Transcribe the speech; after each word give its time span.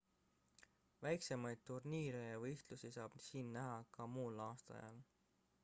väiksemaid 1.07 1.61
turniire 1.71 2.23
ja 2.29 2.39
võistlusi 2.45 2.93
saab 2.97 3.19
siin 3.27 3.53
näha 3.59 3.79
ka 3.99 4.09
muul 4.15 4.45
aastaajal 4.51 5.03